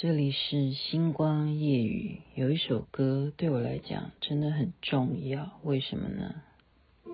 [0.00, 2.20] 这里是星光夜语。
[2.36, 6.36] 有一首歌对我来讲真的很重要，为什么呢？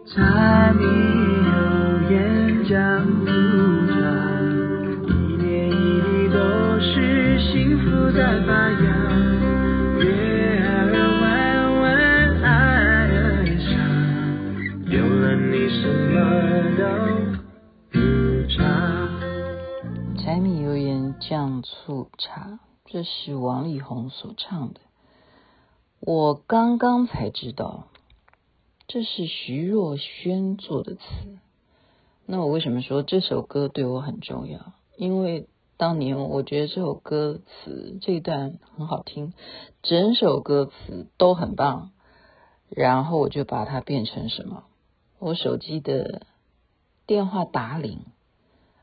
[0.07, 3.31] 柴米油盐酱醋
[3.89, 3.97] 茶，
[5.09, 5.09] 一
[5.39, 6.39] 点一滴都
[6.79, 8.85] 是幸福在发芽。
[10.01, 10.93] 月儿
[11.23, 11.33] 弯
[11.81, 11.89] 弯，
[12.43, 12.53] 爱
[13.09, 13.73] 儿傻，
[14.93, 16.21] 有了你什么
[16.77, 16.85] 都
[17.93, 17.97] 不
[18.51, 19.09] 差。
[20.23, 22.59] 柴米油盐酱醋茶。
[22.95, 24.79] 这是王力宏所唱的，
[25.99, 27.89] 我刚刚才知道，
[28.87, 31.01] 这是徐若瑄做的词。
[32.25, 34.75] 那我为什么说这首歌对我很重要？
[34.97, 39.33] 因为当年我觉得这首歌词这一段很好听，
[39.83, 41.91] 整首歌词都很棒，
[42.69, 44.63] 然后我就把它变成什么？
[45.19, 46.23] 我手机的
[47.09, 48.03] 电话打铃，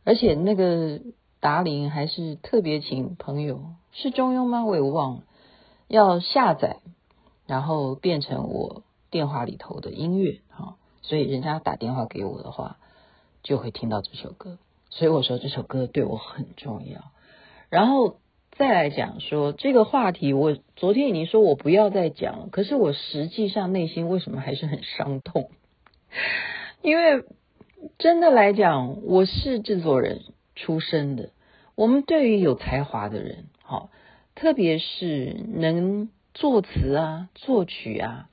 [0.04, 1.00] 而且那个。
[1.42, 4.64] 打铃还是特别请朋友，是中庸吗？
[4.64, 5.24] 我也忘了。
[5.88, 6.78] 要下载，
[7.48, 12.78] 然后变成我电话里头的音乐哈，所以人家打电话给我的话，
[13.42, 14.60] 就会听到这首歌。
[14.92, 17.02] 所以我说这首歌对我很重要。
[17.70, 18.18] 然后
[18.52, 25.50] 再来讲说这个话题，我昨天已经说我不要再讲了，可是我实际上内心为什么还是很伤痛？
[26.84, 27.26] 因为
[27.98, 30.22] 真的来讲，我是制作人。
[30.56, 31.32] 出身的，
[31.76, 33.90] 我们对于有才华的人，好，
[34.36, 38.30] 特别是能作词啊、作曲啊，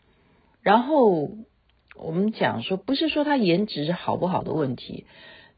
[0.62, 1.30] 然后
[1.96, 5.06] 我们讲说，不是说他颜值好不好的问题，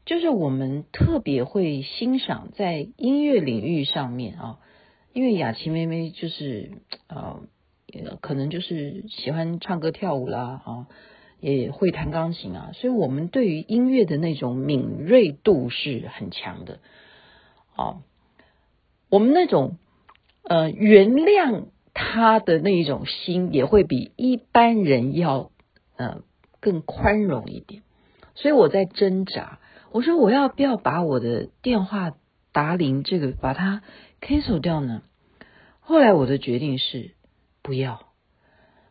[0.05, 4.59] 就是我们特别会欣赏在音乐领域上面啊，
[5.13, 6.71] 因为雅琪妹妹就是
[7.07, 7.41] 呃，
[8.21, 10.87] 可能就是喜欢唱歌跳舞啦啊。
[11.41, 16.79] 也会弹钢琴啊，所以我们对于音乐的那种敏锐度是很强的。
[17.75, 18.03] 哦，
[19.09, 19.77] 我们那种
[20.43, 25.49] 呃原谅他的那一种心，也会比一般人要
[25.97, 26.21] 呃
[26.59, 27.81] 更宽容一点。
[28.35, 29.57] 所以我在挣扎，
[29.91, 32.13] 我说我要不要把我的电话
[32.51, 33.81] 打铃这个把它
[34.21, 35.01] cancel 掉呢？
[35.79, 37.15] 后来我的决定是
[37.63, 38.05] 不要。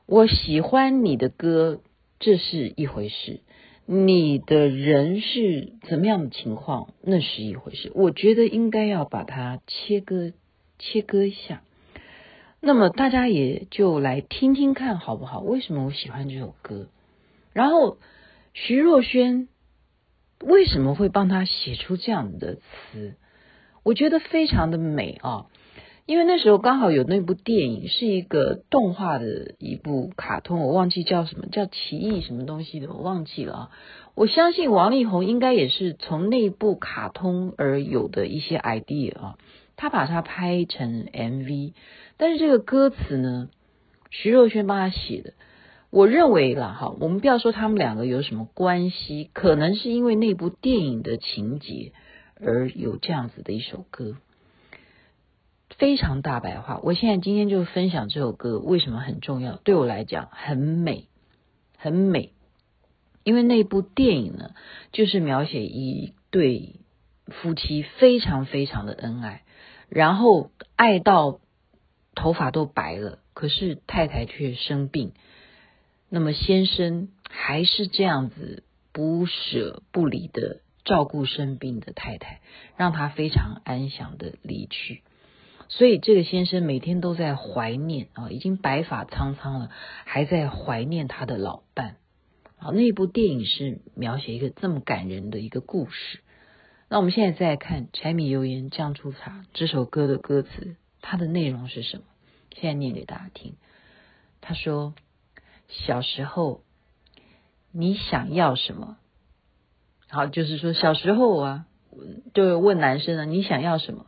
[0.06, 1.80] 我喜欢你的歌。
[2.20, 3.40] 这是一回事，
[3.86, 7.90] 你的人是怎么样的情况，那是一回事。
[7.94, 10.34] 我觉得应该要把它切割，
[10.78, 11.62] 切割一下。
[12.60, 15.40] 那么大家也就来听听看好不好？
[15.40, 16.88] 为什么我喜欢这首歌？
[17.54, 17.96] 然后
[18.52, 19.48] 徐若瑄
[20.44, 23.14] 为什么会帮他写出这样的词？
[23.82, 25.46] 我觉得非常的美啊。
[26.06, 33.70] 因为那时候刚好有那部电影，是一个动画的一部卡通，我忘记叫什么，叫奇异什么东西的，我忘记了啊。
[34.14, 39.38] 我相信王力宏应该也是从那部卡通而有的一些 idea 啊，
[39.76, 41.74] 他把它拍成 MV，
[42.16, 43.48] 但是这个歌词呢，
[44.10, 45.34] 徐若瑄帮他写的。
[45.90, 51.92] 我认为啦，哈，我们不要说他们两个有什么关系，可能是因为那部电影的情节
[52.40, 54.16] 而有这样子的一首歌。
[55.80, 61.06] 非常大白话，我现在今天就分享这首歌为什么很重要，对我来讲很美，
[61.78, 62.34] 很美，
[63.24, 64.50] 因为那部电影呢，
[64.92, 66.76] 就是描写一对
[67.28, 69.42] 夫妻非常非常的恩爱，
[69.88, 71.40] 然后爱到
[72.14, 75.14] 头发都白了，可是太太却生病，
[76.10, 82.42] 那么先生还是这样子不舍不离的照顾生病的太太，
[82.76, 85.02] 让她非常安详的离去。
[85.72, 89.70] 所以这个先生每天都在怀念啊，已经白发苍苍了，
[90.04, 91.96] 还在怀念他的老伴。
[92.58, 96.20] 啊，那部电影是描写一个这么感人的一个故事。
[96.88, 102.02] 那我们现在再来看《柴米油盐酱醋茶》这首歌的歌词，它的内容是什么？
[102.52, 103.54] 现在念给大家听。
[104.40, 104.94] 他说
[105.70, 106.62] ：“小时候
[107.70, 108.96] 你想要什么？
[110.08, 111.66] 好，就是说小时候啊，
[112.34, 114.06] 就问男生啊，你想要什么？”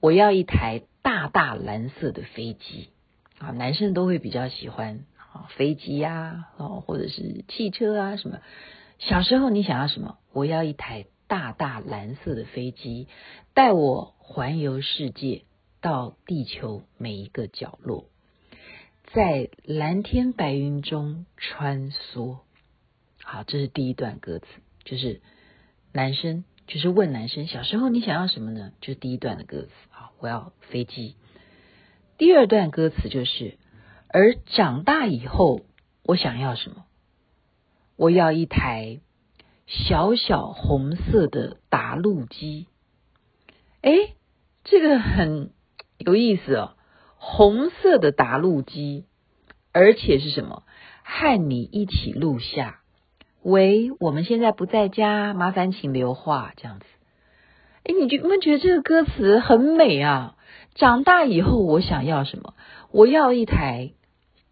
[0.00, 2.88] 我要一台大大蓝色的飞机
[3.38, 8.40] 啊，男生都会比较喜欢啊，飞机呀，哦，或者是汽车啊什么。
[8.98, 10.18] 小时候你想要什么？
[10.32, 13.08] 我要一台大大蓝色的飞机，
[13.54, 15.42] 带我环游世界，
[15.80, 18.06] 到地球每一个角落，
[19.12, 22.38] 在蓝天白云中穿梭。
[23.22, 24.46] 好，这是第一段歌词，
[24.84, 25.20] 就是
[25.92, 26.44] 男生。
[26.70, 28.70] 就是问男生小时候你想要什么呢？
[28.80, 31.16] 就是第一段的歌词啊，我要飞机。
[32.16, 33.58] 第二段歌词就是，
[34.06, 35.62] 而长大以后
[36.04, 36.84] 我想要什么？
[37.96, 39.00] 我要一台
[39.66, 42.68] 小小红色的打录机。
[43.82, 43.90] 哎，
[44.62, 45.50] 这个很
[45.98, 46.76] 有意思哦，
[47.16, 49.06] 红色的答录机，
[49.72, 50.62] 而且是什么？
[51.02, 52.79] 和你一起录下。
[53.42, 56.52] 喂，我们现在不在家，麻烦请留话。
[56.56, 56.84] 这样子，
[57.84, 60.36] 哎，你觉不觉得这个歌词很美啊？
[60.74, 62.54] 长大以后我想要什么？
[62.92, 63.92] 我要一台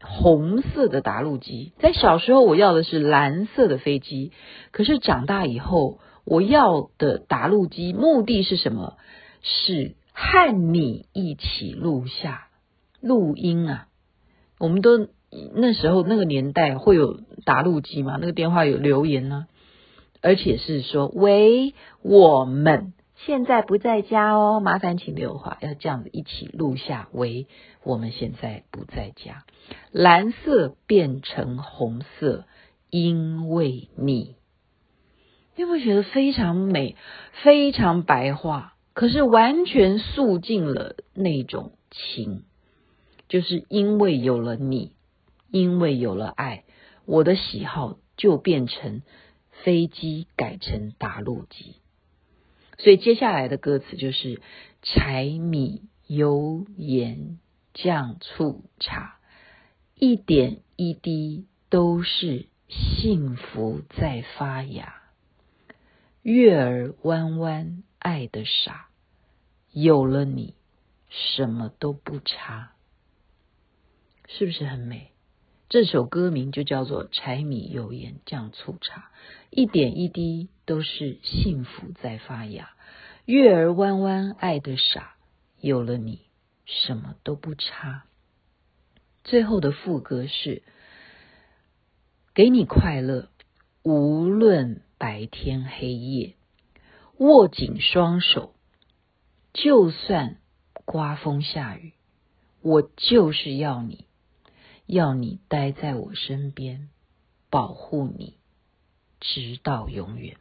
[0.00, 1.74] 红色的答录机。
[1.78, 4.32] 在小时候我要的是蓝色的飞机，
[4.70, 8.96] 可是长大以后我要的答录机目的是什么？
[9.42, 12.48] 是和你一起录下
[13.00, 13.86] 录音啊！
[14.58, 18.16] 我们都那时候那个年代会有打录机嘛？
[18.20, 19.46] 那个电话有留言呢、
[20.20, 22.92] 而且是说喂，我们。
[23.26, 27.08] 现在不在家哦，麻烦请留话，要这样子一起录下。
[27.10, 27.48] 喂，
[27.82, 29.42] 我们现在不在家。
[29.90, 32.44] 蓝色变成红色，
[32.90, 34.36] 因为你，
[35.56, 36.94] 你有没有觉得非常美，
[37.42, 38.74] 非常白话？
[38.94, 42.44] 可是完全诉尽了那种情，
[43.28, 44.92] 就是因为有了你，
[45.50, 46.64] 因为有了爱，
[47.04, 49.02] 我的喜好就变成
[49.64, 51.76] 飞机改成答录机。
[52.78, 54.40] 所以接下来的歌词就是
[54.82, 57.38] 柴米油盐
[57.74, 59.18] 酱醋茶，
[59.94, 64.94] 一点一滴都是幸福在发芽。
[66.22, 68.88] 月儿弯弯爱的傻，
[69.72, 70.54] 有了你
[71.08, 72.72] 什么都不差，
[74.28, 75.10] 是不是很美？
[75.68, 79.10] 这首歌名就叫做柴米油盐酱醋茶，
[79.50, 82.70] 一点一滴都是幸福在发芽。
[83.26, 85.16] 月儿弯弯爱的傻，
[85.60, 86.22] 有了你
[86.64, 88.04] 什么都不差。
[89.24, 90.62] 最后的副歌是：
[92.32, 93.28] 给你快乐，
[93.82, 96.34] 无论白天黑夜，
[97.18, 98.54] 握紧双手，
[99.52, 100.38] 就算
[100.86, 101.92] 刮风下雨，
[102.62, 104.07] 我就是要你。
[104.88, 106.88] 要你待在我身边，
[107.50, 108.38] 保护你，
[109.20, 110.38] 直到永远。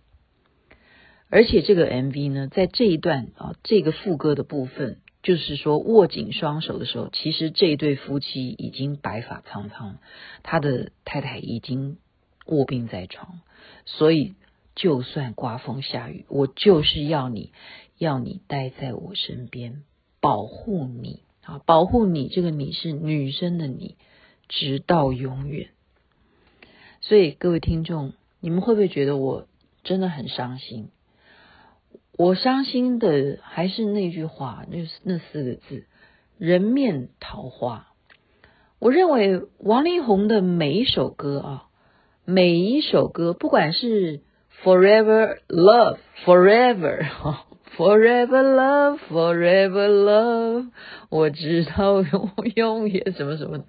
[1.30, 9.98] 而且这个 MV 呢，在这一段啊，这个副歌的部分，就是说握紧双手的时候，其实这一对夫妻已经白发苍苍，
[10.44, 11.98] 他的太太已经
[12.46, 13.42] 卧病在床，
[13.86, 14.36] 所以
[14.76, 17.52] 就算刮风下雨，我就是要你，
[17.98, 19.84] 要你待在我身边，
[20.22, 22.30] 保护你啊，保护你。
[22.30, 23.98] 这个你是女生的你。
[24.48, 25.70] 直到永远。
[27.02, 29.48] 所以各位听众，你们会不会觉得我
[29.84, 30.90] 真的很伤心？
[32.18, 35.86] 我伤心的还是那句话，那那四个字：
[36.38, 37.88] 人面桃花。
[38.80, 41.64] 我认为王力宏的每一首歌啊，
[42.26, 44.22] 每一首歌，不管是
[44.64, 47.08] Forever Love Forever
[47.76, 50.72] Forever Love Forever Love，
[51.10, 53.64] 我知道永永远什么什么。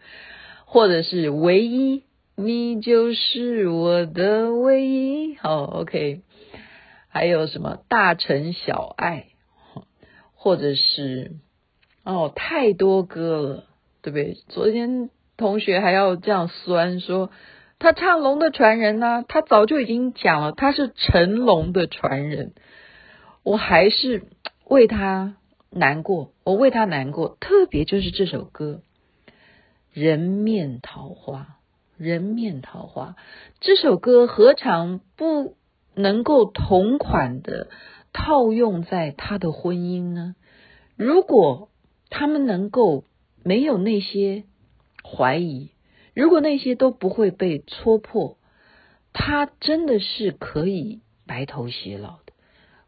[0.71, 2.05] 或者是唯一，
[2.37, 5.35] 你就是我的唯一。
[5.37, 6.21] 好，OK。
[7.09, 9.29] 还有什么大城小爱，
[10.35, 11.33] 或者是
[12.05, 13.65] 哦，太多歌了，
[14.03, 14.37] 对不对？
[14.49, 17.31] 昨天同学还要这样酸说，
[17.79, 22.53] 他唱《龙的传人》呢，他早就已经讲了，他是成龙的传人。
[23.43, 24.25] 我还是
[24.67, 25.37] 为他
[25.71, 28.83] 难过，我为他难过，特别就是这首歌。
[29.99, 31.59] 人面桃花，
[31.97, 33.17] 人面桃花，
[33.59, 35.57] 这首歌何尝不
[35.93, 37.67] 能够同款的
[38.13, 40.37] 套用在他的婚姻呢？
[40.95, 41.69] 如果
[42.11, 43.03] 他们能够
[43.43, 44.45] 没有那些
[45.03, 45.73] 怀疑，
[46.15, 48.39] 如果那些都不会被戳破，
[49.13, 52.33] 他真的是可以白头偕老的，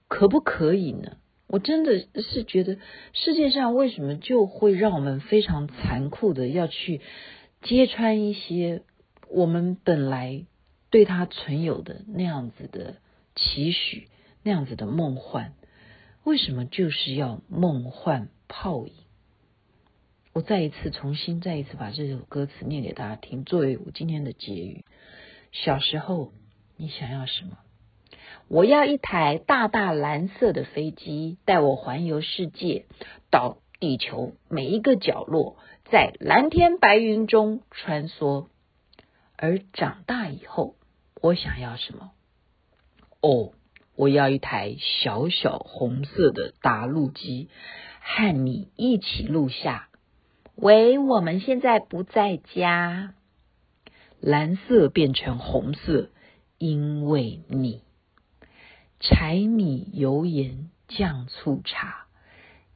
[0.07, 1.17] 可不可以呢？
[1.53, 2.79] 我真的是觉得
[3.13, 7.01] 世界上为什么就会让我们非常残酷的要去
[7.61, 8.83] 揭穿一些
[9.29, 10.47] 我们本来
[10.91, 12.99] 对他存有的那样子的
[13.35, 14.09] 期许，
[14.45, 15.55] 那样子的梦幻？
[16.23, 18.93] 为什么就是要梦幻泡影？
[20.33, 24.85] 我再一次重新再一次把这首歌词念给大家听，作为我今天的结语。
[25.51, 26.33] 小时候
[26.77, 27.59] 你想要什么？
[28.51, 32.87] 我要一台大大蓝色的飞机，带我环游世界，
[33.31, 38.49] 到地球每一个角落，在蓝天白云中穿梭。
[39.37, 40.75] 而长大以后，
[41.23, 42.11] 我想要什么？
[43.21, 43.53] 哦，
[43.95, 47.51] 我要一台小小红色的答录机，
[48.01, 49.89] 和你一起录下。
[50.57, 53.15] 喂，我们现在不在家。
[54.19, 56.11] 蓝色变成红色，
[56.59, 57.83] 因为你。
[59.01, 62.07] 柴米油盐酱醋茶，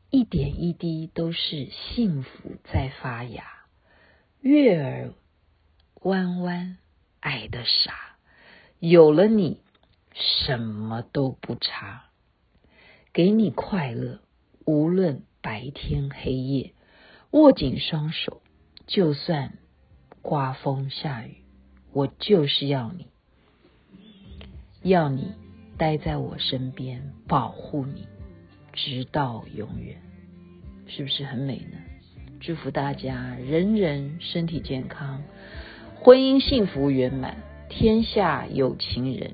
[0.09, 3.45] 一点一滴都是幸福在发芽。
[4.41, 5.13] 月儿
[6.01, 6.79] 弯弯，
[7.21, 8.17] 爱的傻，
[8.79, 9.61] 有了你，
[10.15, 12.05] 什么都不差。
[13.13, 14.21] 给你快乐，
[14.65, 16.73] 无论白天黑夜，
[17.33, 18.41] 握紧双手，
[18.87, 19.59] 就算
[20.23, 21.45] 刮风下雨，
[21.93, 23.09] 我就是要你，
[24.83, 25.35] 要你
[25.77, 28.07] 待在我身边，保护你，
[28.73, 29.97] 直到永远，
[30.87, 31.79] 是不是很美呢？
[32.41, 35.23] 祝福大家人人身体健康，
[36.01, 37.37] 婚姻幸福圆满，
[37.69, 39.33] 天下有情人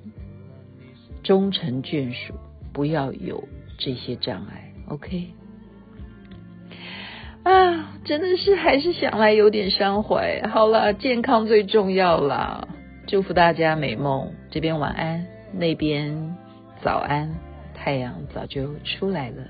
[1.22, 2.34] 终成眷属，
[2.72, 4.72] 不要有这些障碍。
[4.88, 5.28] OK。
[7.42, 10.42] 啊，真的是还是想来有点伤怀。
[10.48, 12.68] 好了，健康最重要啦！
[13.06, 14.32] 祝福大家美梦。
[14.50, 16.36] 这边晚安，那边
[16.82, 17.28] 早安，
[17.74, 19.42] 太阳早就出来了。